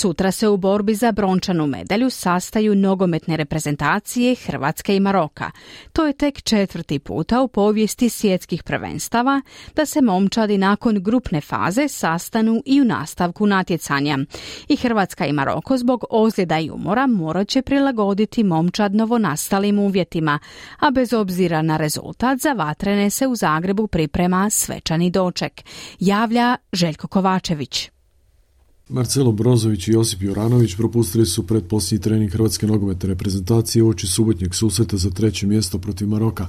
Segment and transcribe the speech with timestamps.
[0.00, 5.50] Sutra se u borbi za brončanu medalju sastaju nogometne reprezentacije Hrvatske i Maroka.
[5.92, 9.40] To je tek četvrti puta u povijesti svjetskih prvenstava
[9.76, 14.18] da se momčadi nakon grupne faze sastanu i u nastavku natjecanja.
[14.68, 20.38] I Hrvatska i Maroko zbog ozljeda i umora morat će prilagoditi momčad novonastalim uvjetima,
[20.78, 25.62] a bez obzira na rezultat za vatrene se u Zagrebu priprema svečani doček.
[25.98, 27.90] Javlja Željko Kovačević.
[28.92, 34.96] Marcelo Brozović i Josip Juranović propustili su predposljednji trening Hrvatske nogometne reprezentacije uoči subotnjeg susreta
[34.96, 36.46] za treće mjesto protiv Maroka.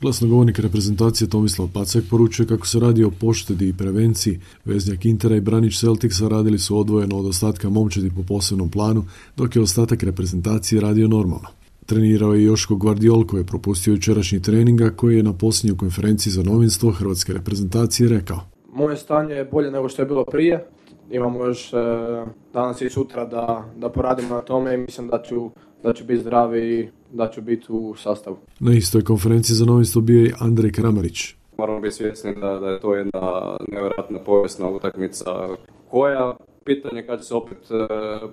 [0.00, 4.40] Glasnogovornik reprezentacije Tomislav Pacek poručuje kako se radi o poštedi i prevenciji.
[4.64, 9.04] Veznjak Intera i Branić Celticsa radili su odvojeno od ostatka momčadi po posebnom planu,
[9.36, 11.48] dok je ostatak reprezentacije radio normalno.
[11.86, 16.42] Trenirao je Joško Guardiol koji je propustio jučerašnji treninga koji je na posljednjoj konferenciji za
[16.42, 18.40] novinstvo Hrvatske reprezentacije rekao.
[18.74, 20.66] Moje stanje je bolje nego što je bilo prije
[21.12, 21.76] imamo još e,
[22.52, 25.50] danas i sutra da, da poradimo na tome i mislim da ću,
[25.82, 28.36] da ću biti zdravi i da ću biti u sastavu.
[28.60, 31.34] Na istoj konferenciji za novinstvo bio i Andrej Kramarić.
[31.58, 35.30] Moramo biti svjesni da, da je to jedna nevjerojatna povijesna utakmica
[35.90, 37.86] koja pitanje kad će se opet e,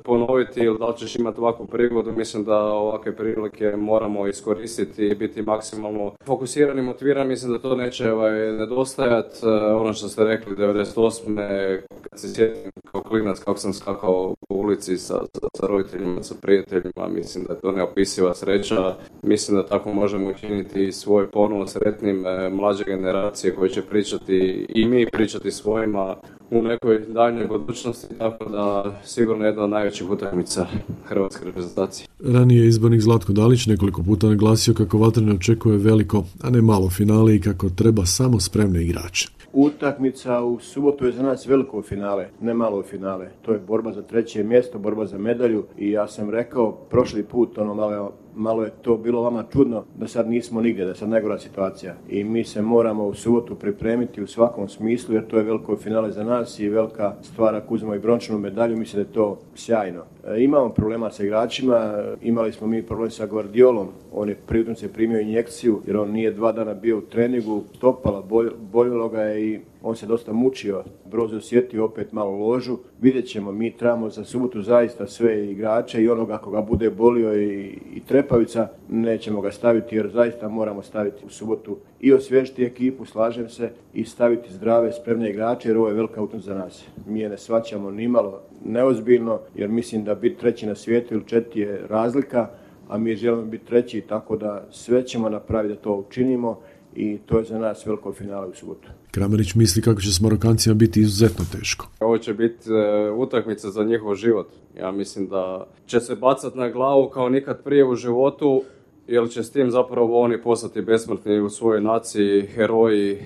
[0.04, 5.16] ponoviti ili da li ćeš imati ovakvu prigodu, mislim da ovakve prilike moramo iskoristiti i
[5.16, 9.38] biti maksimalno fokusirani, motivirani, mislim da to neće ovaj, nedostajati.
[9.44, 11.80] E, ono što ste rekli, 98.
[12.10, 14.36] kad se sjetim kao klinac kako sam skakao
[14.70, 18.96] ulici sa, sa, sa roditeljima, sa prijateljima, mislim da je to neopisiva sreća.
[19.24, 24.86] Mislim da tako možemo učiniti svoj ponovo sretnim e, mlađe generacije koje će pričati i
[24.86, 26.16] mi pričati svojima
[26.52, 30.68] u nekoj daljnjoj budućnosti, tako da sigurno jedna od najvećih utakmica
[31.06, 32.08] hrvatske reprezentacije.
[32.20, 37.36] Ranije izbornik Zlatko Dalić nekoliko puta naglasio kako Vatrene očekuje veliko, a ne malo finale
[37.36, 39.30] i kako treba samo spremne igrače.
[39.54, 43.30] Utakmica u subotu je za nas veliko finale, ne malo finale.
[43.42, 47.58] To je borba za treće mjesto, borba za medalju i ja sam rekao prošli put,
[47.58, 51.10] ono malo malo je to bilo vama čudno da sad nismo nigdje, da je sad
[51.10, 51.96] najgora situacija.
[52.10, 56.12] I mi se moramo u subotu pripremiti u svakom smislu jer to je veliko finale
[56.12, 60.04] za nas i velika stvar ako uzmemo i brončanu medalju, mislim da je to sjajno.
[60.30, 64.94] E, imamo problema sa igračima, imali smo mi problem sa Guardiolom, on je prirodno se
[64.94, 68.24] primio injekciju jer on nije dva dana bio u treningu, stopala,
[68.72, 72.78] boljelo ga je i on se dosta mučio, Broz osjetio opet malo ložu.
[73.02, 77.78] Vidjet ćemo, mi trebamo za subotu zaista sve igrače i onoga koga bude bolio i,
[77.96, 83.50] i trepavica, nećemo ga staviti jer zaista moramo staviti u subotu i osvježiti ekipu, slažem
[83.50, 86.84] se, i staviti zdrave, spremne igrače jer ovo je velika utakmica za nas.
[87.08, 91.28] Mi je ne svaćamo ni malo neozbiljno jer mislim da biti treći na svijetu ili
[91.28, 92.50] četiri je razlika,
[92.88, 96.60] a mi želimo biti treći, tako da sve ćemo napraviti da to učinimo
[96.96, 98.90] i to je za nas veliko finale u subotu.
[99.12, 101.88] Kramerić misli kako će s Marokancima biti izuzetno teško.
[102.00, 104.48] Ovo će biti e, utakmica za njihov život.
[104.80, 108.64] Ja mislim da će se bacati na glavu kao nikad prije u životu,
[109.10, 113.18] jer će s tim zapravo oni postati besmrtni u svojoj naciji, heroji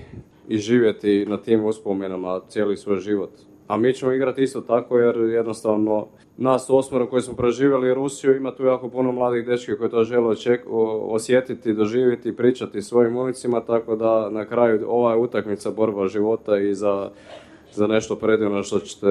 [0.48, 3.30] i živjeti na tim uspomenama cijeli svoj život.
[3.66, 6.06] A mi ćemo igrati isto tako jer jednostavno
[6.36, 10.36] nas osmoro koji smo proživjeli Rusiju ima tu jako puno mladih dečki koji to žele
[11.08, 16.74] osjetiti, doživjeti, pričati svojim ulicima, tako da na kraju ova je utakmica borba života i
[16.74, 17.10] za,
[17.76, 19.06] za nešto predivno što ćete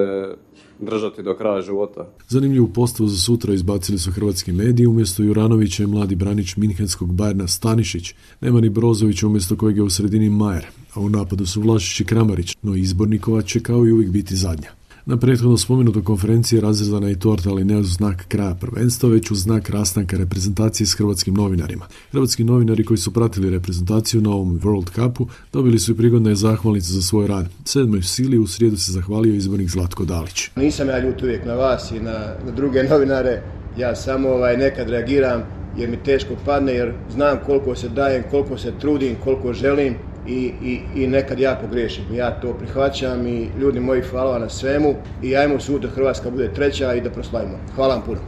[0.80, 2.06] držati do kraja života.
[2.28, 7.48] Zanimljivu postavu za sutra izbacili su hrvatski mediji, umjesto Juranovića je mladi branič Minhenskog Bajerna
[7.48, 12.00] Stanišić, nema ni Brozović umjesto kojeg je u sredini Majer, a u napadu su Vlašić
[12.00, 14.83] i Kramarić, no izbornikova će kao i uvijek biti zadnja.
[15.06, 19.34] Na prethodno spomenutoj konferenciji razrezana je torta, ali ne u znak kraja prvenstva, već u
[19.34, 21.86] znak rastanka reprezentacije s hrvatskim novinarima.
[22.10, 26.92] Hrvatski novinari koji su pratili reprezentaciju na ovom World Cupu dobili su i prigodne zahvalnice
[26.92, 27.48] za svoj rad.
[27.64, 30.50] Sedmoj sili u srijedu se zahvalio izbornik Zlatko Dalić.
[30.56, 33.42] Nisam ja ljut uvijek na vas i na, na druge novinare,
[33.78, 35.42] ja samo ovaj, nekad reagiram
[35.76, 39.94] jer mi teško padne, jer znam koliko se dajem, koliko se trudim, koliko želim
[40.28, 42.04] i, i, i nekad ja pogriješim.
[42.14, 46.54] Ja to prihvaćam i ljudi moji hvala na svemu i ajmo sud da Hrvatska bude
[46.54, 47.58] treća i da proslavimo.
[47.74, 48.20] Hvala vam puno.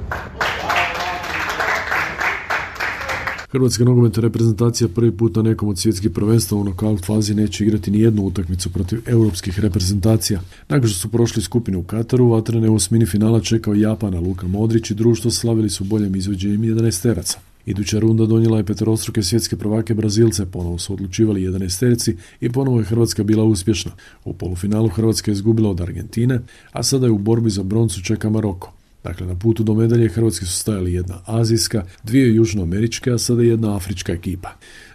[3.56, 7.90] Hrvatska nogometna reprezentacija prvi put na nekom od svjetskih prvenstva u nokaut fazi neće igrati
[7.90, 10.40] ni jednu utakmicu protiv europskih reprezentacija.
[10.68, 14.90] Nakon što su prošli skupinu u Kataru, vatrene u osmini finala čekao Japana Luka Modrić
[14.90, 17.38] i društvo slavili su boljem izvođenjem 11 teraca.
[17.66, 22.78] Iduća runda donijela je peterostruke svjetske prvake Brazilce, ponovo su odlučivali 11 terci i ponovo
[22.78, 23.92] je Hrvatska bila uspješna.
[24.24, 26.40] U polufinalu Hrvatska je izgubila od Argentine,
[26.72, 28.72] a sada je u borbi za broncu čeka Maroko.
[29.04, 33.76] Dakle, na putu do medalje Hrvatski su stajali jedna azijska, dvije južnoameričke, a sada jedna
[33.76, 34.48] afrička ekipa.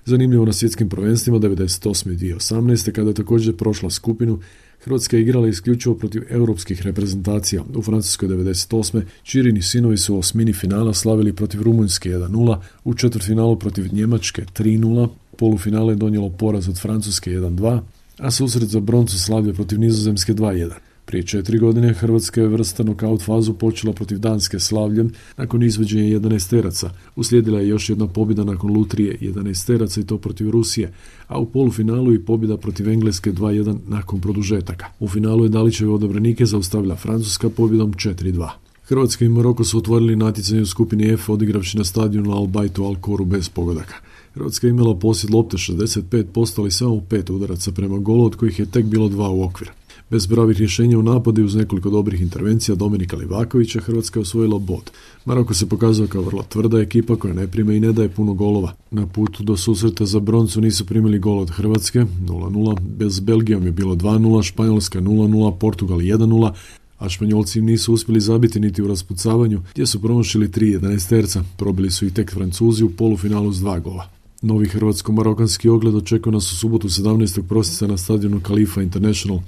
[0.05, 2.13] Zanimljivo na svjetskim prvenstvima 98.
[2.13, 2.91] i 2018.
[2.91, 4.39] kada je također prošla skupinu
[4.83, 7.63] Hrvatska je igrala isključivo protiv europskih reprezentacija.
[7.75, 9.01] U Francuskoj 98.
[9.23, 15.07] Čirini sinovi su osmini finala slavili protiv Rumunjske 1-0, u četvrtfinalu protiv Njemačke 3-0,
[15.37, 17.79] polufinale je donijelo poraz od Francuske 1-2,
[18.17, 20.71] a susret za broncu slavlje protiv Nizozemske 2-1.
[21.05, 26.49] Prije četiri godine Hrvatska je vrsta nokaut fazu počela protiv Danske slavljem nakon izvođenja 11
[26.49, 26.91] teraca.
[27.15, 30.93] Uslijedila je još jedna pobjeda nakon Lutrije 11 teraca i to protiv Rusije,
[31.27, 34.85] a u polufinalu i pobjeda protiv Engleske 2-1 nakon produžetaka.
[34.99, 38.49] U finalu je Dalićeve odobrenike zaustavila Francuska pobjedom 4-2.
[38.83, 42.95] Hrvatska i Maroko su otvorili natjecanje u skupini F odigravši na stadionu Al Baitu Al
[42.95, 43.95] Koru bez pogodaka.
[44.33, 48.65] Hrvatska je imala posjed lopte 65%, ali samo pet udaraca prema golu, od kojih je
[48.65, 49.71] tek bilo dva u okvir.
[50.11, 54.59] Bez pravih rješenja u napadu i uz nekoliko dobrih intervencija Dominika Livakovića Hrvatska je osvojila
[54.59, 54.91] bod.
[55.25, 58.73] Maroko se pokazao kao vrlo tvrda ekipa koja ne prime i ne daje puno golova.
[58.91, 63.71] Na putu do susreta za broncu nisu primili gol od Hrvatske 0-0, bez Belgijom je
[63.71, 66.51] bilo 2-0, Španjolska 0-0, Portugal 1-0,
[66.99, 71.43] a Španjolci nisu uspjeli zabiti niti u raspucavanju, gdje su promašili 3-11 terca.
[71.57, 74.09] Probili su i tek Francuzi u polufinalu s dva gola.
[74.41, 77.41] Novi hrvatsko-marokanski ogled očekuje nas u subotu 17.
[77.41, 79.39] prosinca na stadionu Kalifa International.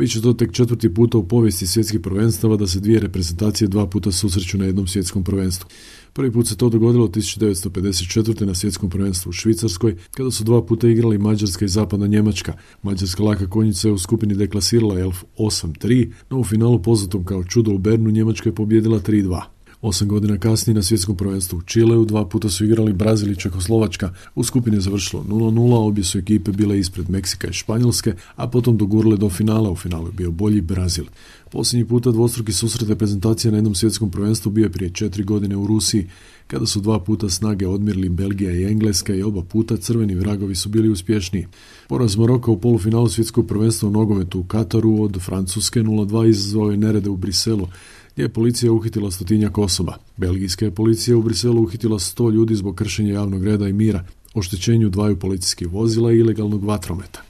[0.00, 4.12] Biće to tek četvrti puta u povijesti svjetskih prvenstava da se dvije reprezentacije dva puta
[4.12, 5.68] susreću na jednom svjetskom prvenstvu.
[6.12, 8.44] Prvi put se to dogodilo 1954.
[8.44, 12.54] na svjetskom prvenstvu u Švicarskoj, kada su dva puta igrali Mađarska i Zapadna Njemačka.
[12.82, 17.72] Mađarska laka konjica je u skupini deklasirala Elf 8-3, no u finalu poznatom kao čudo
[17.72, 19.59] u Bernu Njemačka je pobjedila 3-2.
[19.82, 24.12] Osam godina kasnije na svjetskom prvenstvu u Čileu dva puta su igrali Brazil i Čekoslovačka.
[24.34, 28.76] U skupini je završilo 0-0, obje su ekipe bile ispred Meksika i Španjolske, a potom
[28.76, 29.70] dogurile do finala.
[29.70, 31.04] U finalu je bio bolji Brazil.
[31.50, 35.66] Posljednji puta dvostruki susret reprezentacije na jednom svjetskom prvenstvu bio je prije četiri godine u
[35.66, 36.08] Rusiji,
[36.46, 40.68] kada su dva puta snage odmirili Belgija i Engleska i oba puta crveni vragovi su
[40.68, 41.46] bili uspješniji.
[41.88, 46.76] Poraz Maroka u polufinalu svjetskog prvenstva u nogometu u Kataru od Francuske 0-2 izazvao je
[46.76, 47.68] nerede u Briselu,
[48.12, 49.96] gdje je policija uhitila stotinjak osoba.
[50.16, 54.04] Belgijska je policija u Briselu uhitila sto ljudi zbog kršenja javnog reda i mira,
[54.34, 57.22] oštećenju dvaju policijskih vozila i ilegalnog vatrometa.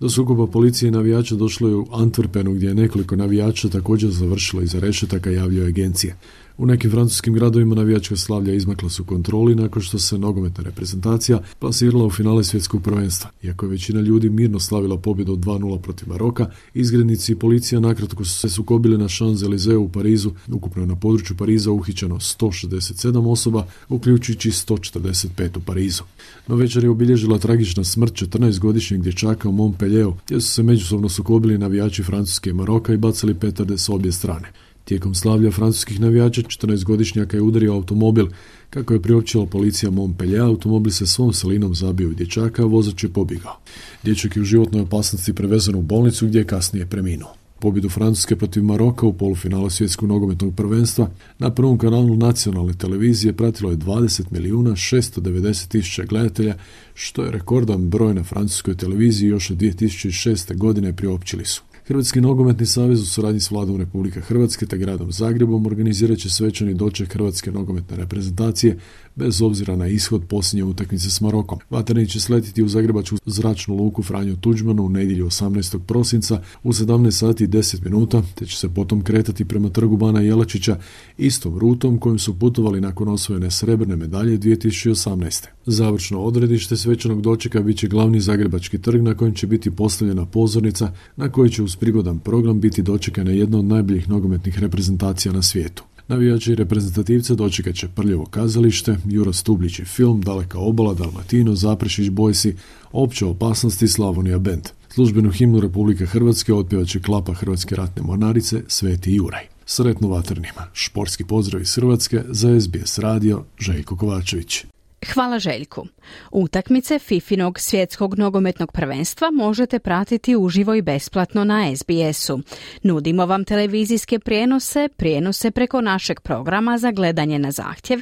[0.00, 4.62] Do sukoba policije i navijača došlo je u Antwerpenu gdje je nekoliko navijača također završilo
[4.62, 6.16] iza rešetaka javljaju agencije.
[6.58, 12.04] U nekim francuskim gradovima navijačka slavlja izmakla su kontroli nakon što se nogometna reprezentacija plasirala
[12.04, 13.30] u finale svjetskog prvenstva.
[13.42, 18.24] Iako je većina ljudi mirno slavila pobjedu od 2-0 protiv Maroka, izgrednici i policija nakratko
[18.24, 20.30] su se sukobili na Champs-Élysées u Parizu.
[20.52, 26.02] Ukupno je na području Pariza uhićeno 167 osoba, uključujući 145 u Parizu.
[26.48, 31.58] No večer je obilježila tragična smrt 14-godišnjeg dječaka u Montpellieru, gdje su se međusobno sukobili
[31.58, 34.52] navijači Francuske i Maroka i bacali petarde s obje strane.
[34.88, 38.26] Tijekom slavlja francuskih navijača 14-godišnjaka je udario automobil.
[38.70, 43.12] Kako je priopćila policija Montpellier, automobil se svom selinom zabio u dječaka, a vozač je
[43.12, 43.58] pobjegao.
[44.02, 47.34] Dječak je u životnoj opasnosti prevezan u bolnicu gdje je kasnije preminuo.
[47.60, 53.70] Pobjedu Francuske protiv Maroka u polufinalu svjetskog nogometnog prvenstva na prvom kanalu nacionalne televizije pratilo
[53.70, 56.54] je 20 milijuna 690 tisuća gledatelja,
[56.94, 60.56] što je rekordan broj na francuskoj televiziji još od 2006.
[60.56, 61.62] godine priopćili su.
[61.88, 66.74] Hrvatski nogometni savez u suradnji s vladom Republike Hrvatske te gradom Zagrebom organizirat će svečani
[66.74, 68.78] doček Hrvatske nogometne reprezentacije
[69.18, 71.58] bez obzira na ishod posljednje utakmice s Marokom.
[71.70, 75.78] Vatreni će sletiti u Zagrebačku zračnu luku Franju Tuđmanu u nedjelju 18.
[75.78, 80.20] prosinca u 17 sati i 10 minuta, te će se potom kretati prema trgu Bana
[80.20, 80.78] Jelačića
[81.18, 85.46] istom rutom kojim su putovali nakon osvojene srebrne medalje 2018.
[85.66, 90.92] Završno odredište svečanog dočeka bit će glavni zagrebački trg na kojem će biti postavljena pozornica
[91.16, 95.87] na kojoj će uz prigodan program biti dočekana jedna od najboljih nogometnih reprezentacija na svijetu.
[96.08, 102.54] Navijači reprezentativce dočekat će Prljevo kazalište, Jura Stublić i film, Daleka obala, Dalmatino, Zaprešić Bojsi,
[102.92, 104.68] Opće opasnosti Slavonija Band.
[104.88, 109.46] Službenu himnu Republike Hrvatske otpjevat će klapa Hrvatske ratne mornarice Sveti Juraj.
[109.66, 110.66] Sretno vaternima.
[110.72, 114.64] Športski pozdrav iz Hrvatske za SBS radio Željko Kovačević.
[115.06, 115.86] Hvala Željku.
[116.30, 122.40] Utakmice Fifinog svjetskog nogometnog prvenstva možete pratiti uživo i besplatno na SBS-u.
[122.82, 128.00] Nudimo vam televizijske prijenose, prijenose preko našeg programa za gledanje na zahtjev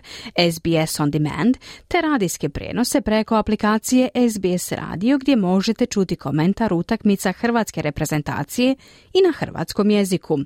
[0.53, 1.57] SBS On Demand,
[1.89, 8.77] te radijske prijenose preko aplikacije SBS Radio gdje možete čuti komentar utakmica hrvatske reprezentacije
[9.15, 10.39] i na hrvatskom jeziku.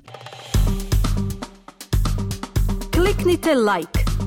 [2.93, 4.00] Kliknite like,